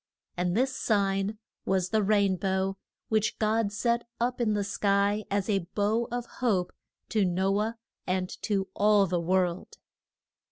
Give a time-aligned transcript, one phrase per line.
[0.35, 2.75] And this sign was the rain bow,
[3.09, 6.73] which God set up in the sky as a bow of hope
[7.09, 7.73] to No ah
[8.07, 9.77] and to all the world.